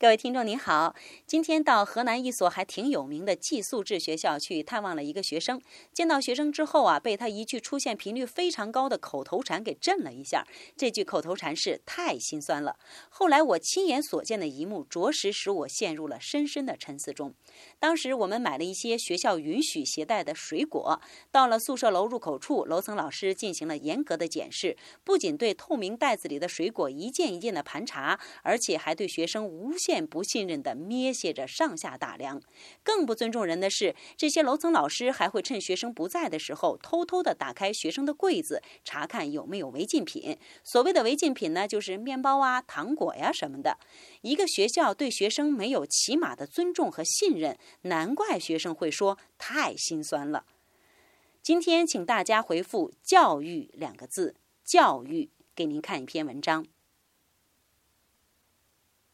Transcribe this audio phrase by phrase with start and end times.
[0.00, 0.94] 各位听众您好，
[1.26, 5.60] 今天到河南一所还挺有名的寄宿制学校去探望了一个学生。
[5.92, 10.46] 见到学生之后啊，被他一句出现频率非常高的口头禅给震了一下。
[10.76, 12.76] 这句口头禅是“太心酸了”。
[13.10, 17.34] 后来我亲眼所见的一幕，着实使我陷入了深深的沉思中。
[17.80, 21.00] 当时我们买了一些学校允许携带的水果，
[21.32, 30.06] 到了宿舍楼入口处，楼层老师进行了严格的检视，不仅对透明袋子里的水果一件一件的盘查，而且还对学生无限。
[30.06, 32.40] 不信任的咩写着上下打量，
[32.82, 40.38] 更不尊重人的是，这些楼层老师还会趁学生不在的时候，偷偷的打开学生的柜子，查看有没有违禁品。
[40.62, 43.78] 所谓的违禁品呢，就是面包啊、糖果呀什么的。
[44.20, 50.44] 一个学校对学生没有起码的尊重和信任，难怪学生会说太心酸了。
[51.42, 56.66] 今天请大家回复“教育”两个字，教育，给您看一篇文章。